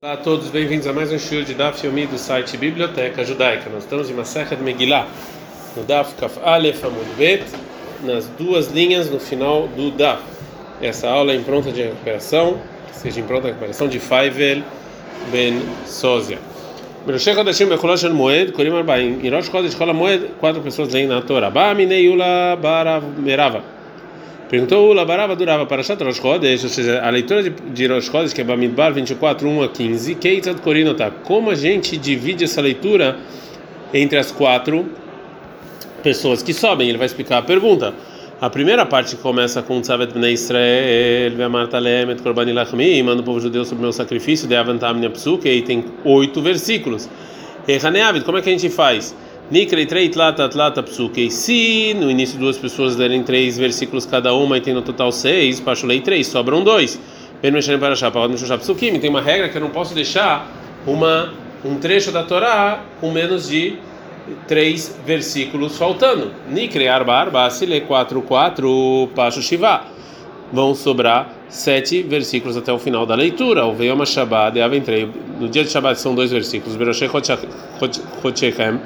[0.00, 3.68] Olá a todos, bem-vindos a mais um show de Daf Yomi do site Biblioteca Judaica.
[3.68, 5.08] Nós estamos em Masechet Megillah,
[5.76, 7.44] no Daf Kaf Aleph Amud Bet,
[8.04, 10.22] nas duas linhas no final do Daf.
[10.80, 12.60] Essa aula é em pronta de recuperação,
[12.92, 14.62] seja em pronta de recuperação de Faivel
[15.32, 16.38] Ben Sozia.
[24.48, 28.32] Perguntou o Labarava durava para Shat Rosh Chodesh, ou seja, a leitura de, de Rosh
[28.32, 31.10] que é Bamidbar 24, 1 a 15, Keitzad Korinota.
[31.10, 33.18] Como a gente divide essa leitura
[33.92, 34.86] entre as quatro
[36.02, 36.88] pessoas que sobem?
[36.88, 37.92] Ele vai explicar a pergunta.
[38.40, 43.40] A primeira parte começa com Tzavet Bnei Israel, Ve'amar Talem, Korban Ilachmi, manda o povo
[43.40, 47.06] judeu sobre o meu sacrifício, de Avantam Psuke, e tem oito versículos.
[47.84, 49.14] Haneavid, como é que a gente faz?
[49.50, 54.58] Nikrei trei tlata tlata psukei se no início duas pessoas derem três versículos cada uma
[54.58, 57.00] e tem no total seis, pachulei três, sobram dois.
[57.40, 60.46] Ben mexerem para achar, para mexer psukim, tem uma regra que eu não posso deixar
[60.86, 61.32] uma
[61.64, 63.76] um trecho da Torá com menos de
[64.46, 66.30] três versículos faltando.
[66.50, 69.82] Nikrei arba arba, lê quatro quatro, pacho shiva.
[70.52, 73.64] Vão sobrar sete versículos até o final da leitura.
[73.64, 74.58] O Veyoma Shabbat,
[75.40, 76.76] no dia de Shabbat são dois versículos.
[76.76, 77.10] Beroshech
[78.22, 78.80] Chotchechem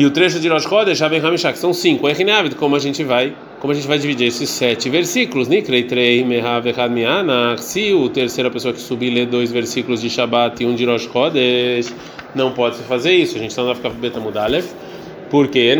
[0.00, 2.08] e o trecho de Rosh Chodesh, Aben Hamishak, são cinco.
[2.08, 5.46] Echinavid, como a gente vai, como a gente vai dividir esses sete versículos?
[5.46, 7.62] Nikrei trei mehav echad mianach.
[7.62, 11.06] Se o terceira pessoa que subir lê dois versículos de Shabbat e um de Rosh
[12.34, 13.36] não pode se fazer isso.
[13.36, 14.64] A gente está Afkaf Beta Mudalev.
[15.28, 15.76] Porque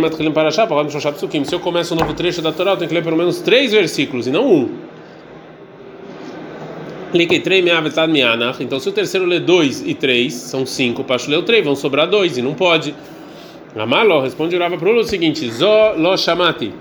[1.46, 3.72] se eu começo um novo trecho da Torá, eu tenho que ler pelo menos três
[3.72, 4.68] versículos e não um.
[8.60, 11.02] Então, se o terceiro lê dois e três, são cinco.
[11.04, 12.94] Para ler o três, vão sobrar dois e não pode.
[13.76, 16.72] Amalo responde Rava para o seguinte: Zo lo chamati.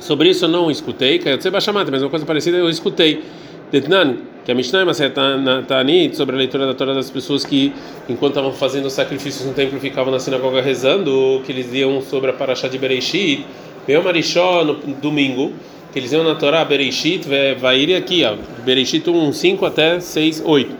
[0.00, 3.22] Sobre isso eu não escutei, Kayotseba chamati, mas uma coisa parecida eu escutei.
[3.70, 4.86] Detnan, que a Mishnah
[5.66, 7.74] Tanit, sobre a leitura da Torá das pessoas que,
[8.08, 12.32] enquanto estavam fazendo sacrifícios no templo, ficavam na sinagoga rezando, que eles iam sobre a
[12.32, 13.44] Parashá de Bereishit,
[13.86, 15.52] Meu Marishó no domingo,
[15.92, 17.28] que eles iam na Torá Bereishit,
[17.60, 20.76] vai ir aqui, ó, Bereishit 1, 5 até 6, 8.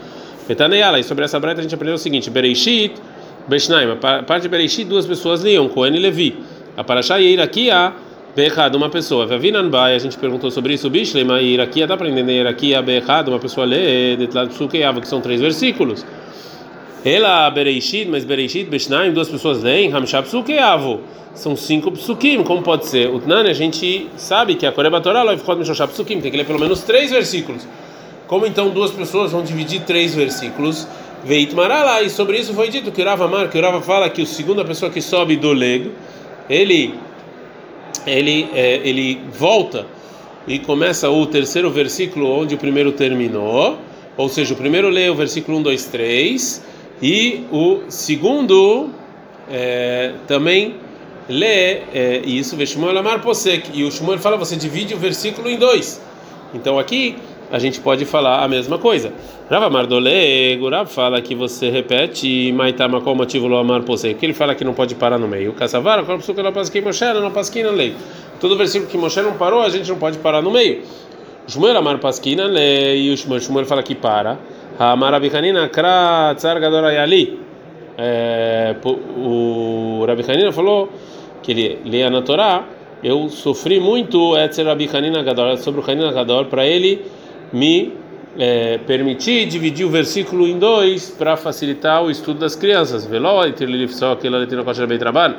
[0.48, 2.94] Betaneyala, e sobre essa breta a gente aprendeu o seguinte: Bereishit.
[3.48, 6.36] Beshnaim, a parte de Bereshit, duas pessoas liam, Cohen e Levi.
[6.76, 7.94] A Parashá Iraquia,
[8.36, 9.26] Bechad, uma pessoa.
[9.26, 13.38] Vavinan Bai, a gente perguntou sobre isso, Bishlema, Iraquia, dá para entender Iraquia, Bechad, uma
[13.38, 16.04] pessoa lê, Detlat Psukeava, que são três versículos.
[17.02, 21.00] Ela, Bereshit, mas Bereshit, Beshnaim, duas pessoas leem, Hamshab Psukeavo.
[21.34, 23.08] São cinco psukim, como pode ser?
[23.08, 26.44] O Tnani, a gente sabe que a Koreba Torah, Loivchot Mishoshab Psukim, tem que ler
[26.44, 27.66] pelo menos três versículos.
[28.26, 30.86] Como então duas pessoas vão dividir três versículos?
[31.24, 34.22] Veitmarala, e sobre isso foi dito que o Rava Mar, que o Rava fala que
[34.22, 35.90] o segunda pessoa que sobe do lego,
[36.48, 36.94] ele
[38.06, 39.86] ele é, ele volta
[40.46, 43.78] e começa o terceiro versículo onde o primeiro terminou,
[44.16, 46.64] ou seja, o primeiro lê o versículo 1, 2, 3
[47.02, 48.90] e o segundo
[49.50, 50.76] é, também
[51.28, 55.58] lê é, isso, Veshmuel Amar Posek, e o Shmuel fala, você divide o versículo em
[55.58, 56.00] dois.
[56.54, 57.16] Então aqui
[57.50, 59.12] a gente pode falar a mesma coisa.
[59.50, 64.34] Rava Mardolego, Rav fala que você repete Maitama qual motivo lo amar posei, que ele
[64.34, 65.52] fala que não pode parar no meio.
[65.54, 67.94] Caçavara, qual que não pasquei Moshe, não pasquei na lei.
[68.40, 70.82] Todo versículo que Moshe não parou, a gente não pode parar no meio.
[71.46, 74.38] Shmuel amar pasquina lei, e o Shmuel, fala que para.
[74.78, 76.36] Amar abikanina kra
[76.86, 77.40] ayali.
[77.96, 80.88] É, o Rabi Hanina falou
[81.42, 82.64] que ele lia na Torá,
[83.02, 87.04] eu sofri muito Etzer Rabi Gadol, sobre o Hanina Gadol, para ele
[87.52, 87.92] me
[88.38, 93.04] é, permitir dividir o versículo em dois para facilitar o estudo das crianças.
[93.04, 93.42] Veló,
[93.88, 95.36] só que ela tem bem trabalho.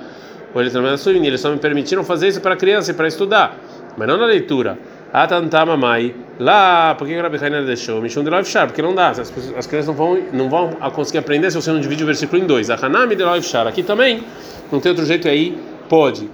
[0.53, 3.07] Ou eles também assumem, eles só me permitiram fazer isso para a criança e para
[3.07, 3.55] estudar,
[3.95, 4.77] mas não na leitura.
[5.11, 5.75] Atantama.
[6.39, 8.01] Lá, por que o Rabi Hanan deixou?
[8.01, 9.09] Mishum de Loivshar, porque não dá.
[9.09, 12.41] As, as crianças não vão, não vão conseguir aprender se você não divide o versículo
[12.41, 12.69] em dois.
[12.69, 13.67] A Hanami de Loivshar.
[13.67, 14.23] Aqui também,
[14.71, 16.29] não tem outro jeito aí, pode.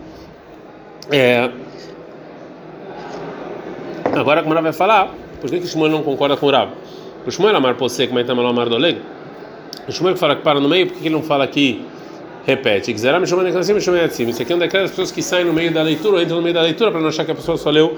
[1.11, 1.49] É,
[4.13, 6.71] agora, como ela vai falar, por que, que Shmuel não concorda com o Rav?
[7.25, 8.99] O Shmuel amar posek, mas também amar doleg.
[9.87, 11.81] O Shmuel fala que para no meio, por que ele não fala que
[12.45, 12.91] repete?
[12.91, 13.07] Isso
[14.41, 16.53] aqui é um daquelas pessoas que saem no meio da leitura, ou entram no meio
[16.53, 17.97] da leitura para não achar que a pessoa só leu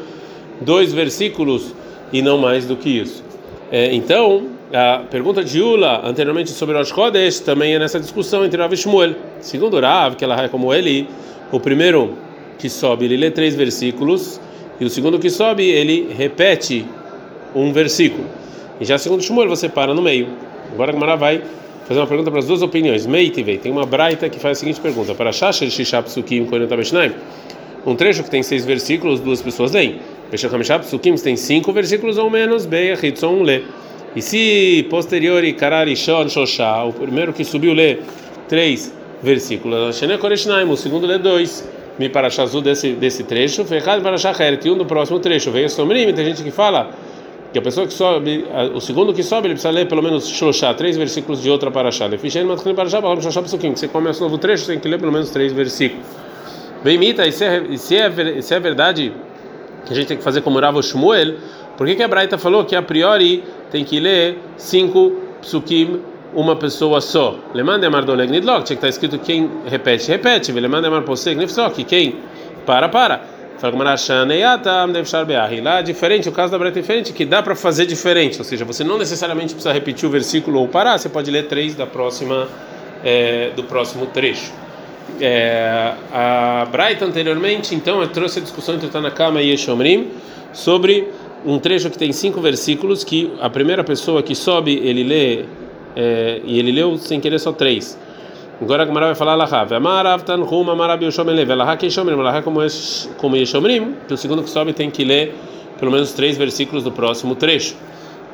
[0.62, 1.74] dois versículos
[2.12, 3.24] e não mais do que isso.
[3.72, 8.62] É, então, a pergunta de Yula anteriormente sobre Rosh Chodesh também é nessa discussão entre
[8.62, 9.16] Rav e Shmuel.
[9.40, 11.08] Segundo Rav, que ela é como ele,
[11.52, 12.14] o primeiro
[12.58, 14.42] que sobe, ele lê três versículos,
[14.80, 16.86] e o segundo que sobe, ele repete
[17.64, 18.26] um versículo.
[18.80, 20.28] E já segundo Shmuel, você para no meio.
[20.72, 21.42] Agora a Gemara vai
[21.88, 23.06] fazer uma pergunta para as duas opiniões.
[23.06, 26.48] Meitivei, tem uma braita que faz a seguinte pergunta: Para Shasher Shishap Psukim
[27.88, 30.02] um trecho que tem seis versículos, duas pessoas leem.
[30.30, 33.62] Peshach Hamishap Psukim tem cinco versículos ou menos, Beia Hitzon Lê.
[34.14, 38.00] E se posteriori kararishon shoshá, o primeiro que subiu lê
[38.50, 38.94] três
[39.24, 41.66] versículos, Shene Koreshnaim, o segundo lê dois,
[41.98, 45.50] me para azul desse desse trecho, Fechad para Shacheret, e um do próximo trecho.
[45.52, 46.92] Veio Somrim, tem gente que fala
[47.52, 50.74] que a pessoa que sobe, o segundo que sobe, ele precisa ler pelo menos Shoshá,
[50.74, 52.10] três versículos de outra paraxá.
[52.18, 54.88] Fichen Matchim paraxá, Balam Shoshá Psukim, que você começa um novo trecho, você tem que
[54.88, 56.06] ler pelo menos três versículos.
[56.84, 59.14] Bem, Mita, e se é, se é, se é verdade
[59.86, 61.36] que a gente tem que fazer como Ravo Shmuel,
[61.78, 66.02] por que, que a Braita falou que a priori tem que ler cinco psukim
[66.34, 67.36] uma pessoa só?
[67.54, 70.52] Lemanda Amar Doleg Nidlok, tinha que estar escrito quem repete, repete.
[70.52, 72.16] Lemanda Amar Posek Nifsok, quem
[72.66, 73.37] para, para.
[75.62, 78.44] Lá é diferente, o caso da Braita é diferente, que dá para fazer diferente, ou
[78.44, 81.86] seja, você não necessariamente precisa repetir o versículo ou parar, você pode ler três da
[81.86, 82.48] próxima,
[83.04, 84.52] é, do próximo trecho.
[85.20, 90.12] É, a Braita anteriormente, então, trouxe a discussão entre Tanakama e Yeshomrim
[90.54, 91.10] sobre
[91.46, 95.46] um trecho que tem cinco versículos que a primeira pessoa que sobe ele lê
[95.96, 97.98] é, e ele leu sem querer só três.
[98.60, 99.68] Agora a Gemara vai falar Alahá.
[99.76, 101.52] Amarav tanhum amarav yoshom elev.
[101.52, 102.20] Alahá que yeshomrim.
[102.20, 103.96] Alahá como, yeshomrim.
[104.08, 105.36] Que o segundo que sobe tem que ler
[105.80, 107.76] pelo menos três versículos do próximo trecho.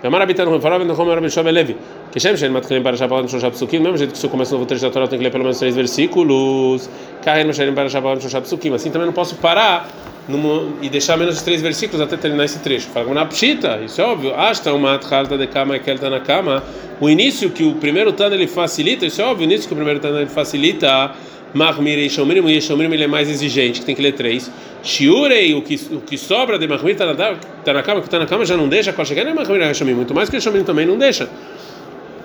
[0.02, 1.76] Amarav tanhum falav tanhum amarav yoshom elev.
[2.10, 3.80] Que shem shen matkilim para shapalam shoshah psukim.
[3.80, 5.44] Mesmo jeito que se eu começo no novo trecho da Torá tem que ler pelo
[5.44, 6.90] menos três versículos.
[7.22, 8.74] Kahen mesherim para shapalam shoshah psukim.
[8.74, 9.90] Assim também não posso parar
[10.82, 12.88] e deixar menos de três versículos até terminar esse trecho.
[12.88, 14.34] Fala na pshita, isso é óbvio.
[14.36, 15.76] Asta uma atchalta de kama
[16.10, 16.64] na kama.
[17.02, 19.42] O início que o primeiro tano ele facilita, isso é óbvio.
[19.42, 21.12] O início que o primeiro tano ele facilita.
[21.54, 24.50] Mahmir e Yeshomrim, o Yeshomrim ele é mais exigente, que tem que ler três.
[24.82, 28.44] Shiurei, o que, o que sobra de Mahmir está na cama, que está na cama
[28.44, 30.98] já não deixa, qual chegar nem Mahmir e Yeshomrim, muito mais que Yeshomrim também não
[30.98, 31.30] deixa.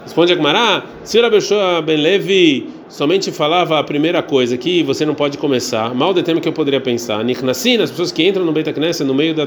[0.08, 5.36] Responde Agmará, se o Ben Levi somente falava a primeira coisa que você não pode
[5.36, 7.22] começar, mal de tema que eu poderia pensar.
[7.22, 9.46] Nichnassin, as pessoas que entram no Beit Knesset no meio da,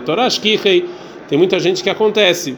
[0.00, 0.86] Torá Shkihei,
[1.28, 2.56] tem muita gente que acontece,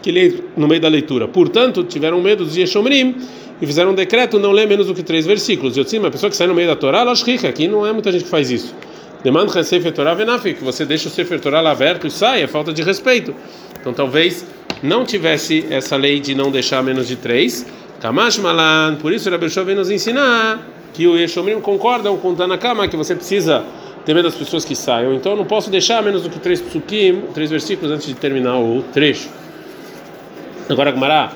[0.00, 1.28] que lê no meio da leitura.
[1.28, 3.16] Portanto, tiveram medo dos Yeshomrim
[3.60, 5.76] e fizeram um decreto não ler menos do que três versículos.
[5.76, 8.10] Eu disse, uma pessoa que sai no meio da Torá, Lashkihei, aqui não é muita
[8.10, 8.74] gente que faz isso.
[9.22, 9.92] Demanda Sefer
[10.62, 13.34] você deixa o Sefer Torá lá aberto e sai, é falta de respeito.
[13.78, 14.46] Então talvez
[14.82, 17.66] não tivesse essa lei de não deixar menos de três
[18.00, 20.60] Kamash Malan, por isso o Rabbi vem nos ensinar
[20.92, 23.64] que o Yeshomrim concordam com o Tanakama que você precisa
[24.04, 25.14] ter medo das pessoas que saiam.
[25.14, 28.58] Então eu não posso deixar menos do que três psukim, três versículos antes de terminar
[28.58, 29.28] o trecho.
[30.68, 31.32] Agora Gmará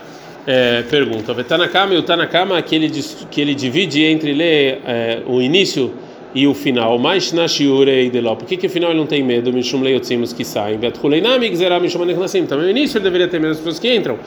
[0.47, 2.91] é, pergunta: o Tanakama e o Tanakama que ele,
[3.31, 5.93] que ele divide entre ler é, o início
[6.35, 6.99] e o final.
[6.99, 9.53] Mais na shiurei de Por que, que o final ele não tem medo?
[9.53, 10.79] Mishum leiotzimos que saem.
[10.79, 12.01] Betchuleinamig zera mishum
[12.47, 14.19] Também o início ele deveria ter medo das pessoas que entram.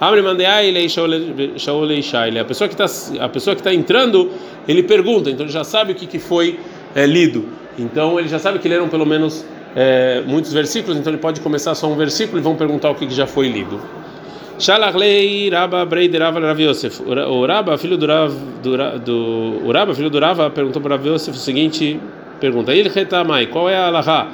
[0.00, 2.38] Abre mandeai shaolei shaile.
[2.38, 4.30] A pessoa que está a pessoa que está entrando,
[4.66, 6.58] ele pergunta, então ele já sabe o que que foi
[6.94, 7.46] é, lido.
[7.78, 9.44] Então ele já sabe que leram pelo menos
[9.76, 13.06] é, muitos versículos, então ele pode começar só um versículo e vão perguntar o que,
[13.06, 13.78] que já foi lido.
[14.60, 17.02] Shalachlei Rabba Breider Rav Rav Yosef.
[17.02, 18.30] O Rabba, filho do Rav,
[18.62, 21.98] do, do, o Rabba, filho do Rava, perguntou para Rav Yosef o seguinte
[22.38, 24.28] pergunta: Il Retamai, qual é a alahá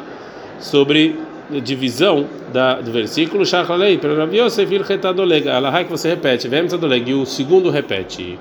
[0.58, 1.16] sobre
[1.62, 6.66] divisão da, do versículo, Shachalei, pelo Rav Yosef, il chetadoleg, a que você repete, vem
[7.06, 8.36] e o segundo repete.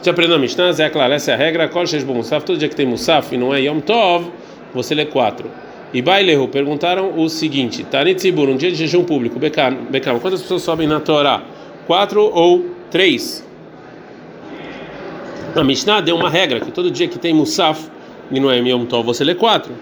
[0.00, 2.68] Você aprendeu a Mishnah, é claro, essa é a regra, Kol Shesh Musaf, todo dia
[2.68, 4.30] que tem Musaf e não é Yom Tov,
[4.72, 5.50] você lê quatro.
[5.92, 10.62] E Bailehu perguntaram o seguinte: Tanit Zibur, um dia de jejum público, Bekam, quantas pessoas
[10.62, 11.42] sobem na Torá?
[11.86, 13.46] Quatro ou três?
[15.56, 17.88] A Mishnah deu uma regra que todo dia que tem Musaf
[18.30, 19.72] e não é Yom Tov, você lê quatro.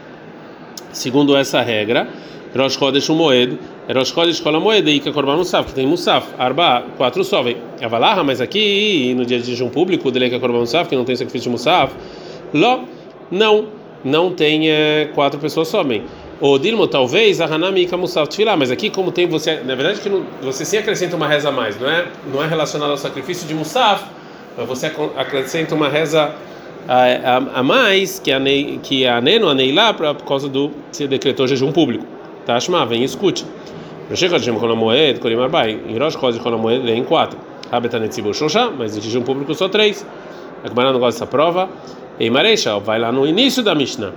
[0.93, 2.09] Segundo essa regra,
[2.57, 3.59] Rosh Chodesh Moed,
[3.93, 7.57] Rosh Chodesh Kol Moed, que Korban Musaf, que tem Musaf, Arba, quatro sovem.
[7.83, 11.17] Avalaha, mas aqui no dia de jejum público, dele que Korban Musaf, que não tem
[11.17, 11.93] sacrifício de Musaf,
[12.55, 12.81] Ló,
[13.31, 13.67] não,
[14.05, 16.05] não tem é, quatro pessoas sobem.
[16.41, 20.01] O Dilmo, talvez, a Hanami Ika Musaf Tfilah, mas aqui como tem você, na verdade
[20.01, 22.99] que não, você sim acrescenta uma reza a mais, não é, não é relacionado ao
[22.99, 24.05] sacrifício de Musaf,
[24.57, 26.35] mas você acrescenta uma reza
[26.89, 28.39] a, a, a mais que a,
[28.83, 32.05] que a Neno, a Neilá, por causa do se decretou jejum público.
[32.45, 33.45] Tashma, vem e escute.
[34.09, 35.81] Rosh Hashem Kol Moed, Kolim Arbai.
[35.89, 37.39] Em Rosh Chodesh Kol Moed, lê em quatro.
[37.73, 40.07] Rabetanet Tzibur Shosha, mas em jejum público só três.
[40.63, 41.69] A Gemara não gosta dessa prova.
[42.19, 44.13] Em Mareisha, vai lá no início da Mishnah.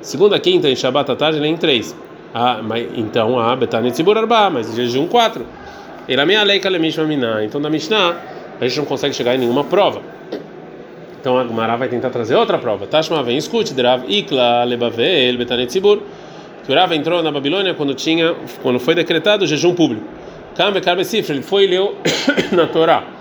[0.00, 1.96] Segunda, quinta, em Shabbat à tarde, lê em três.
[2.32, 5.44] Ah, mas, então, a Betanet Tzibur Arba, mas jejum quatro.
[6.08, 7.44] Elamia Leika Lemishma Minah.
[7.44, 8.16] Então, da Mishnah,
[8.60, 10.00] a gente não consegue chegar em nenhuma prova.
[11.20, 12.86] Então a Gemara vai tentar trazer outra prova.
[12.86, 16.00] Tashma vem, escute, Drav Ikla Lebavel Betanet Tzibur.
[16.64, 20.04] Que o Rav entrou na Babilônia quando tinha, quando foi decretado o jejum público.
[20.54, 21.96] Kambe Karbe Sifra, ele foi e leu
[22.52, 23.17] na Torá.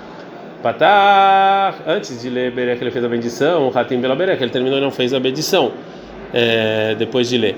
[0.67, 3.71] Patar, antes de ler Berek, ele fez a bendição.
[3.73, 5.71] Hatim Bela Berek, ele terminou e não fez a bendição
[6.33, 7.55] é, depois de ler.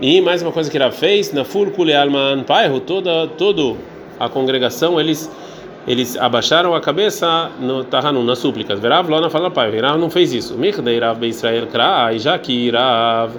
[0.00, 3.76] E mais uma coisa que Rav fez, na Furkule Alman Pairo, toda todo
[4.20, 5.28] a congregação eles
[5.88, 8.78] eles abaixaram a cabeça no Tahanun, nas súplicas.
[8.78, 10.56] Verav Lona fala pai, Rav não fez isso.
[10.56, 13.32] Michdei Rav Be Israel Kra, já que Rav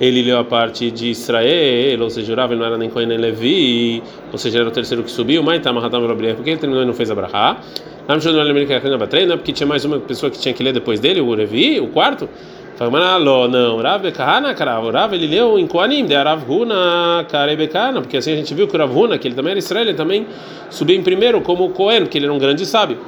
[0.00, 4.02] ele leu a parte de Israel, ou seja, Rav não era nem Cohen nem Levi,
[4.32, 6.94] ou seja, era o terceiro que subiu, mas Tam Hatam porque ele terminou e não
[6.94, 7.56] fez a Brahá.
[8.06, 12.28] Porque tinha mais uma pessoa que tinha que ler depois dele, o Levi, o quarto.
[12.76, 18.16] Fala, não, Rav Kahana, cara, Rav ele leu em Koanim, de Rav Huna, Karebekana, porque
[18.16, 20.24] assim a gente viu que o Rav Huna, que ele também era Israel, ele também
[20.70, 22.98] subiu em primeiro como Cohen, que ele era um grande sábio.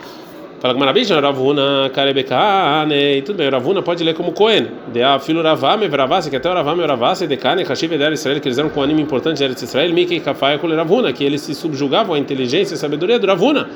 [0.61, 4.67] Fala com maravilha, Rav Huna, Karebekane, tudo bem, o Rav Huna pode ler como Cohen,
[4.93, 8.49] de a filho Ravame, Vravase, que até o Ravame, Vravase, Dekane, Hashiv, Eder Israel, que
[8.49, 12.15] eles eram Koanim importantes de Israel, Miki, Kafai, com Rav Huna, que eles se subjugavam
[12.15, 13.71] à inteligência e sabedoria do Rav Huna.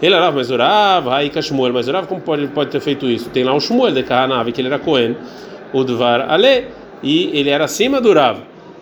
[0.00, 3.28] Ele era mas Urav, Raika Shmuel, mas Urav como pode, pode ter feito isso?
[3.28, 5.14] Tem lá o Shmuel de Kahanav, que ele era Cohen,
[5.70, 6.68] o Dvar Ale,
[7.02, 8.38] e ele era acima do Rav.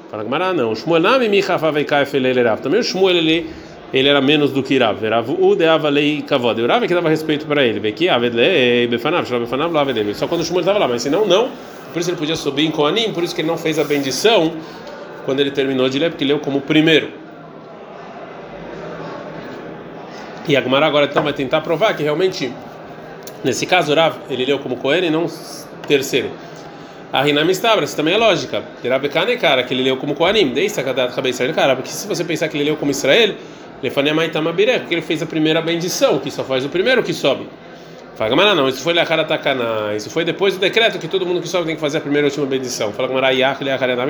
[0.09, 0.71] Fala Gamara, não.
[0.71, 2.61] O Shmuel Nami Michafa Veikaif ele Rav.
[2.61, 3.51] Também o Shmuel ele,
[3.93, 5.05] ele era menos do que Rav.
[5.05, 6.61] Rav U de Avalei Kavod.
[6.61, 7.81] O Rav é que dava respeito para ele.
[7.81, 10.15] Veki Avedle Befanav, Shalav Befanav Lá dele.
[10.15, 11.51] Só quando o Shmuel estava lá, mas senão não.
[11.93, 14.53] Por isso ele podia subir em Koanim, por isso que ele não fez a bendição
[15.25, 17.09] quando ele terminou de ler, porque leu como primeiro.
[20.49, 22.53] E a Gemara agora então vai tentar provar que realmente,
[23.43, 25.27] nesse caso, Rav, ele leu como Cohen e não
[25.87, 26.31] terceiro.
[27.13, 28.63] A Rinam Estabra, isso também é lógica.
[28.89, 30.15] Rabekane, cara, que ele leu como.
[30.55, 33.35] Desde Sakadat Rabei Israel, cara, porque se você pensar que ele leu como Israel,
[33.81, 37.49] porque ele fez a primeira bendição, que só faz o primeiro que sobe.
[38.17, 41.41] Fala, Gamara, não, isso foi Lachara Takana, isso foi depois do decreto que todo mundo
[41.41, 42.93] que sobe tem que fazer a primeira e última bendição.
[42.93, 44.07] Fala, Gamara, Yach, Leacharanam,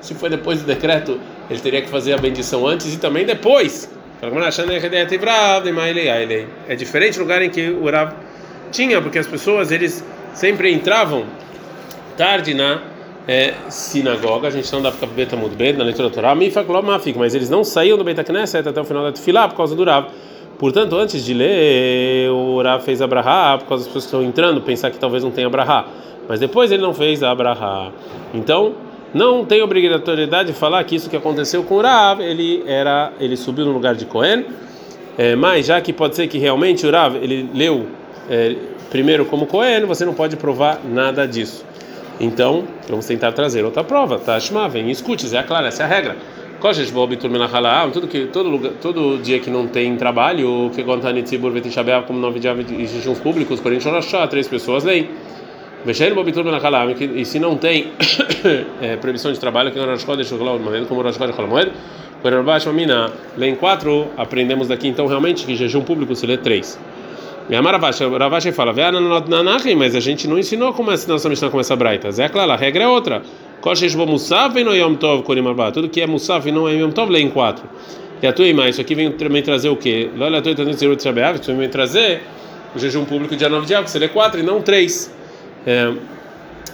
[0.00, 3.88] Se foi depois do decreto, ele teria que fazer a bendição antes e também depois.
[6.68, 8.12] É diferente do lugar em que o Rav
[8.70, 10.04] tinha, porque as pessoas eles
[10.34, 11.24] sempre entravam
[12.16, 12.82] tarde na
[13.26, 14.48] é, sinagoga.
[14.48, 17.64] A gente não dá para ficar muito bem na leitura da Torá, mas eles não
[17.64, 20.06] saíam do Beit Knesset até o final da Tefilá por causa do Rav.
[20.58, 24.60] Portanto, antes de ler, o Rav fez Abraha, por causa das pessoas que estão entrando,
[24.60, 25.86] pensar que talvez não tenha Abraha.
[26.28, 27.92] Mas depois ele não fez Abraha.
[28.34, 28.74] Então,
[29.12, 33.36] não tem obrigatoriedade de falar que isso que aconteceu com o Rav, ele era, ele
[33.36, 34.44] subiu no lugar de Cohen,
[35.18, 37.86] é, mas já que pode ser que realmente o Rav ele leu
[38.28, 38.54] é,
[38.90, 41.64] primeiro como Cohen, você não pode provar nada disso.
[42.20, 44.18] Então, vamos tentar trazer outra prova.
[44.18, 46.16] Tashma, vem e escute, é claro, essa é a regra.
[47.90, 52.18] Tudo que todo lugar, todo dia que não tem trabalho, que conta Nitzibur Vetishabeav como
[52.18, 55.08] nove dias de jejuns públicos, Corinthians três pessoas leem.
[55.86, 57.92] E se não tem
[58.82, 60.28] é, proibição de trabalho, que é o Rosh Chodesh
[60.86, 61.72] como Rosh Chodesh Holamoed,
[63.38, 66.78] lê em quatro, aprendemos daqui então realmente que jejum público se lê três.
[67.50, 68.72] E a Ravashi fala,
[69.76, 72.08] mas a gente não ensinou como é a nossa Mishnah com essa braita.
[72.22, 73.22] É claro, a regra é outra.
[73.60, 73.80] Tudo
[75.88, 77.64] que é Musaf e não é Yom Tov, lê em quatro.
[78.22, 80.08] E a tua imagem, isso aqui vem também trazer o quê?
[80.20, 82.22] Olha, a tua isso vem trazer
[82.72, 85.12] o jejum público dia 9 de agosto, você lê quatro e não três.
[85.66, 85.92] É,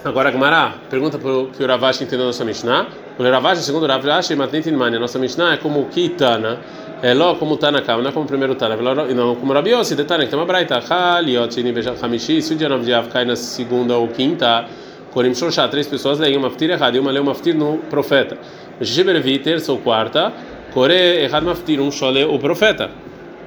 [0.03, 2.87] agora, Gmará, pergunta para o que o Ravashi entendeu na nossa Mishnah.
[3.17, 6.59] O Ravashi, segundo o Ravashi, a nossa Mishnah é como Kitana,
[7.01, 10.03] é lo como Tanakam, não é como o primeiro Tana, não como Rabi Yossi, de
[10.03, 13.25] Tana, que tem uma braita, Haliot, Nivejat Hamishi, se o dia 9 de Av cai
[13.25, 14.65] na segunda ou quinta,
[15.11, 18.37] Korim Shoshá, três pessoas leem uma ftir errada e uma lê uma ftir no profeta.
[18.81, 20.31] Shibervi, terça ou quarta,
[20.77, 22.91] Kore errado maftir, um só lê o profeta,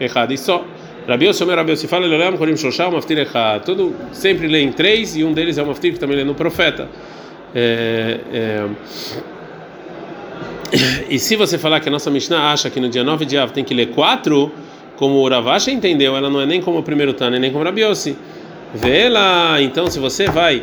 [0.00, 0.64] errado e só.
[1.10, 3.60] Rabi Yossi fala, Lelam, Korim Shoshá, uma ftir errada.
[3.64, 6.34] Tudo sempre lê em três e um deles é uma ftir que também lê no
[6.34, 6.88] profeta.
[7.54, 8.68] É, é,
[11.10, 13.50] e se você falar que a nossa Mishnah acha que no dia 9 de Av
[13.50, 14.52] tem que ler quatro,
[14.96, 17.66] como o Ravashi entendeu, ela não é nem como o primeiro Tana, nem como o
[17.66, 18.16] Rabiossi.
[18.72, 20.62] Vê lá, então se você vai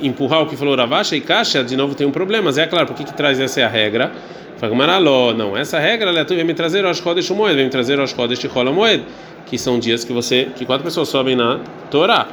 [0.00, 2.44] empurrar o que falou o Ravashi e caixa, de novo tem um problema.
[2.44, 4.12] Mas é claro, por que, que traz essa é a regra?
[4.58, 8.14] Fagmaraló, não, essa regra ela vem me trazer Rosh Chodesh Moed, vem me trazer Rosh
[8.14, 9.04] Chodesh Chola Moed,
[9.44, 11.60] que são dias que você, que quatro pessoas sobem na
[11.90, 12.26] Torá.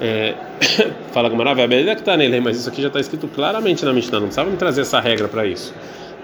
[0.00, 0.34] É,
[1.12, 4.18] fala Gamara, vai que tá nele, mas isso aqui já está escrito claramente na Mishnah,
[4.18, 5.74] não precisava me trazer essa regra para isso.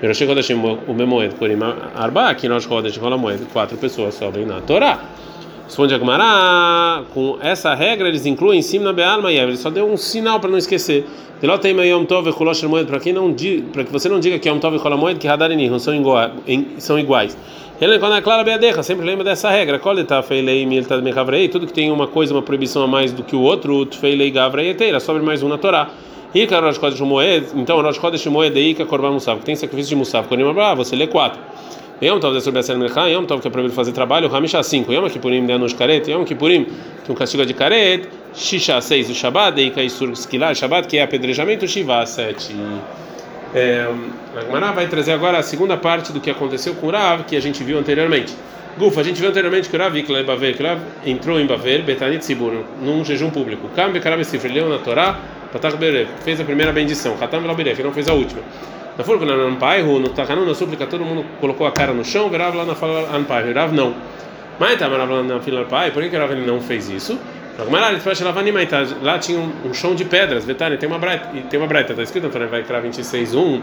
[0.02, 1.58] Rosh Chodeshim, o Memoed, Purim
[1.94, 5.02] Arba, aqui Rosh Chodesh Moed, quatro pessoas sobem na Torá.
[5.68, 9.68] Responde a Gemara, com essa regra eles incluem em cima na Bealma e ele só
[9.68, 11.04] deu um sinal para não esquecer.
[11.42, 12.98] Delotei Yom Tov e Kulosh Moed, para
[13.84, 16.32] que você não diga que Yom Tov e Moed que Hadarini são iguais,
[16.78, 17.36] são iguais.
[17.78, 19.78] Ele quando é clara beadecha, sempre lembra dessa regra.
[19.78, 23.36] Koleta feilei miltad mechavrei, tudo que tem uma coisa, uma proibição a mais do que
[23.36, 25.90] o outro, feilei gavrei eteira, sobre mais um na Torá.
[26.34, 29.90] Ika Rosh Chodesh Moed, então Rosh Chodesh Moed e Ika Korban Musaf, que tem sacrifício
[29.90, 31.38] de Musaf, Korim Abra, você lê quatro.
[32.00, 34.92] Yom Tov sobre a Ser Mechá, Yom Tov que é proibido fazer trabalho, Hamisha 5,
[34.92, 39.10] Yom Kippurim de Anush Karet, Yom Kippurim que é um castigo de Karet, Shisha 6,
[39.10, 42.54] o Shabbat, Ika Isur Skilah, Shabbat que é apedrejamento, Shiva 7.
[43.52, 43.88] É,
[44.36, 47.40] a Gemara vai trazer agora a segunda parte do que aconteceu com Rav, que a
[47.40, 48.32] gente viu anteriormente.
[48.78, 49.92] Gufa, a gente viu anteriormente que o Rav
[50.24, 53.68] Baver, que o Rav entrou em Baver, Betanit Sibur, num jejum público.
[53.74, 55.18] Kambe Karab Sifre, leu na Torá,
[55.52, 57.16] Patach Berev, fez a primeira bendição.
[57.20, 58.42] Hatam Labirev, não fez a última.
[58.98, 62.28] Na Furco, na Anpaihu, no Tahanun, na súplica, todo mundo colocou a cara no chão,
[62.28, 63.54] Rav lá na fala Anpaihu.
[63.54, 63.94] Rav não.
[64.58, 67.16] Mas tá, Rav lá na fila Anpaihu, por que o Rav não fez isso?
[69.02, 72.02] Lá tinha um, um chão de pedras, Vetane, tem uma braita, tem uma braita, está
[72.02, 73.60] escrito Torá, vai criar 26:1,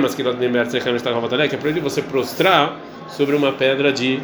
[0.00, 2.76] mas que é proibido você prostrar
[3.08, 4.20] sobre uma pedra de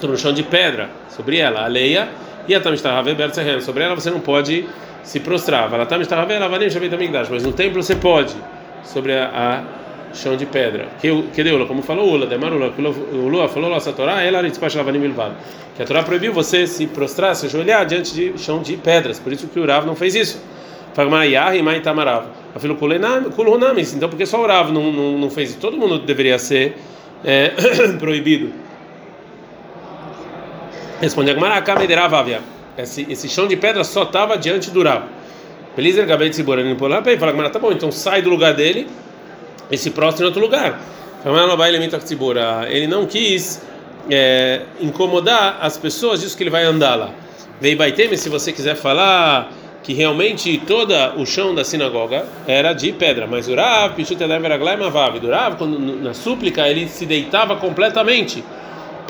[0.00, 2.08] sobre um chão de pedra, sobre ela, a leia,
[2.48, 4.64] e a Tamistahave Bertsehem, sobre ela você não pode
[5.02, 5.68] se prostrar.
[7.30, 8.34] Mas no templo você pode,
[8.82, 9.30] sobre a,
[10.12, 10.88] a chão de pedra.
[11.00, 12.72] Que, que deu, como falou Ula, Demarula,
[13.12, 14.38] o Lua falou essa Torá, ela
[15.80, 19.18] que a Torá proibiu você se prostrar, se ajoelhar diante de chão de pedras.
[19.18, 20.42] Por isso que o Rav não fez isso.
[23.94, 25.58] Então, porque só o Rav não, não, não fez isso?
[25.58, 26.76] Todo mundo deveria ser
[27.24, 27.52] é,
[27.98, 28.52] proibido.
[31.00, 31.62] Responde Agmará,
[32.76, 35.04] esse, esse chão de pedra só estava diante do Rav.
[35.80, 38.86] Felizer Gabet lá, fala Agmará, tá bom, então sai do lugar dele
[39.70, 40.78] e se prostra em outro lugar.
[42.68, 43.62] Ele não quis
[44.10, 47.08] é, incomodar as pessoas, disso que ele vai andar lá.
[47.62, 49.50] Vei Baiteme, se você quiser falar
[49.82, 54.76] que realmente todo o chão da sinagoga era de pedra, mas o Rav, Pichut Eleveraglai
[54.76, 55.56] Mavav, do Rav,
[56.02, 58.44] na súplica ele se deitava completamente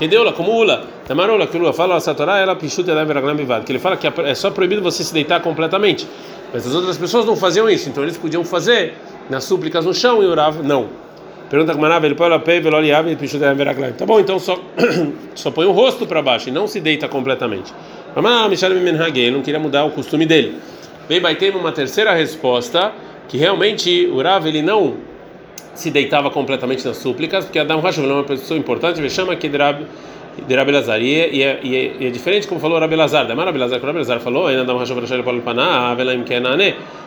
[0.00, 3.36] que deu lá como ula, tamarola que ula fala essa Torá ela pichuta da veraglam
[3.62, 6.08] que ele fala que é só proibido você se deitar completamente.
[6.52, 8.94] Mas as outras pessoas não faziam isso, então eles podiam fazer
[9.28, 10.88] nas súplicas no chão e orava não.
[11.48, 13.16] Pergunta manava ele põe pé velo aliave.
[13.96, 14.58] Tá bom, então só
[15.34, 17.72] só põe o rosto para baixo e não se deita completamente.
[18.14, 20.58] Mas Michel Menhage não queria mudar o costume dele.
[21.08, 22.92] Bem, vai ter uma terceira resposta
[23.28, 24.94] que realmente o Rav ele não
[25.74, 29.48] se deitava completamente nas súplicas, porque Adam Hashav é uma pessoa importante, ele chama que
[30.46, 31.00] de Rabi Lazar.
[31.00, 31.60] E, é, e, é,
[32.00, 33.26] e é, diferente como falou Rabi Lazar.
[33.26, 35.00] Da Rabi Lazar, que Rabi Lazar falou, Adam Hashav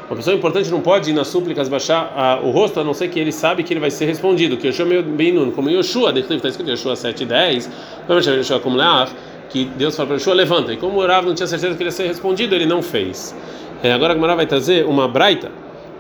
[0.10, 3.08] uma pessoa importante não pode ir nas súplicas baixar a, o rosto, a não ser
[3.08, 4.58] que ele sabe que ele vai ser respondido.
[4.58, 7.70] Que chamo bem como Yoshua, está escrito Yoshua 7 e 10,
[8.10, 9.12] Yoshua como Leach,
[9.50, 10.74] que Deus fala para Yoshua, levanta.
[10.74, 13.36] E como o Rav não tinha certeza que ele ia ser respondido, ele não fez.
[13.82, 15.52] É, agora a Gemara vai trazer uma braita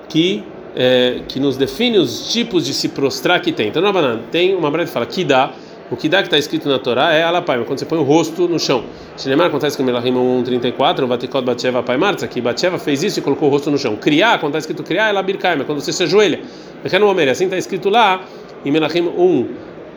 [0.10, 0.44] que
[0.76, 3.70] é, que nos define os tipos de se prostrar que tem.
[3.70, 5.52] Então, na banana, tem uma breve que fala que dá.
[5.94, 8.48] O que dá que está escrito na Torá é alapai, quando você põe o rosto
[8.48, 8.84] no chão.
[9.16, 13.48] Shinemar acontece com Melahim 1:34, Vatikot Batsheva Pai Martza, que Batsheva fez isso e colocou
[13.48, 13.96] o rosto no chão.
[13.96, 16.42] Criar, quando está escrito criar, é labirkaim, é quando você se ajoelha.
[17.30, 18.22] Assim está escrito lá
[18.66, 19.48] em Melahim 1,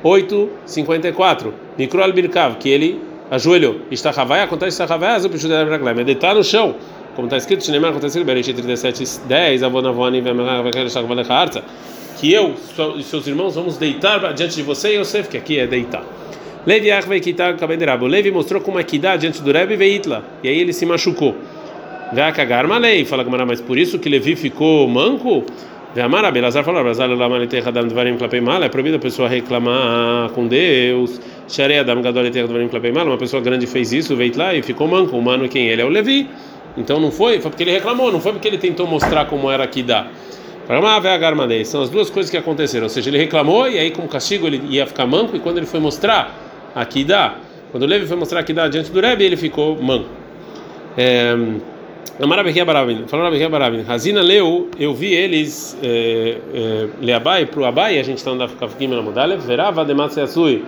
[0.03, 1.55] 8, 54.
[1.79, 3.77] Mikro albirkav, que ele ajoelhou.
[3.91, 6.75] Istachavai, acontece Istachavai, é deitar no chão
[7.15, 10.23] como está escrito, Shinemar aconteceu em Bereshit 37, 10, Avonavoni,
[12.19, 12.55] que eu
[12.97, 16.05] e seus irmãos vamos deitar diante de você e Yosef, que aqui é deitar.
[16.67, 16.89] Levi.
[18.09, 21.37] Levi mostrou como é que dá diante do Rebbe Veitla, e aí ele se machucou.
[22.35, 25.45] Cagar malei, fala Gamara, mas por isso que Levi ficou manco?
[26.03, 31.19] Amara, Belazar falou, Belazar Lamalitechadam Dvarim Klapei Mal, é proibido a pessoa reclamar com Deus.
[33.07, 35.17] Uma pessoa grande fez isso, veio lá e ficou manco.
[35.17, 36.29] O mano quem ele é o Levi.
[36.77, 39.67] Então não foi, foi porque ele reclamou, não foi porque ele tentou mostrar como era
[39.67, 40.09] que dá.
[41.65, 42.85] São as duas coisas que aconteceram.
[42.85, 45.37] Ou seja, ele reclamou e aí, como castigo, ele ia ficar manco.
[45.37, 46.35] E quando ele foi mostrar
[46.75, 47.37] aqui dá,
[47.71, 50.09] quando o Levi foi mostrar aqui dá diante do Rebbe, ele ficou manco.
[50.97, 51.37] É,
[53.83, 58.57] Razina leu, eu vi eles, é, é, Leabai para o Abai, a gente está andando
[58.57, 60.65] Kafkim na Modalev, Verava de Matseasui,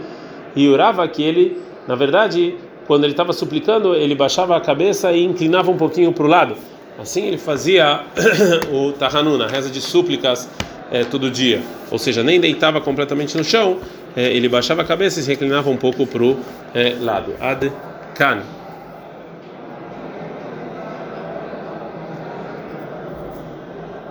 [0.54, 1.56] e urava que ele,
[1.86, 2.54] na verdade,
[2.86, 6.54] quando ele estava suplicando, ele baixava a cabeça e inclinava um pouquinho para o lado.
[6.98, 8.04] Assim ele fazia
[8.72, 10.48] o tahanun, a reza de súplicas
[10.90, 11.62] é, todo dia.
[11.90, 13.78] Ou seja, nem deitava completamente no chão,
[14.16, 16.36] é, ele baixava a cabeça e se reclinava um pouco para o
[16.74, 17.34] é, lado.
[17.40, 17.70] Ad
[18.14, 18.42] kan.